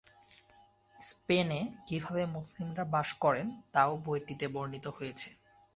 স্পেনে 0.99 1.59
কীভাবে 1.87 2.23
মুসলিমরা 2.35 2.83
বাস 2.93 3.09
করেন 3.23 3.47
তাও 3.73 3.91
বইটিতে 4.05 4.45
বর্ণিত 4.47 4.85
হয়েছে। 4.97 5.29